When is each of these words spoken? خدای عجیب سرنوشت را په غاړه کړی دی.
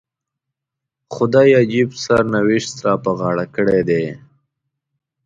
خدای 1.15 1.53
عجیب 1.61 1.89
سرنوشت 2.03 2.75
را 2.85 2.93
په 3.03 3.11
غاړه 3.19 3.45
کړی 3.55 3.81
دی. 3.89 4.05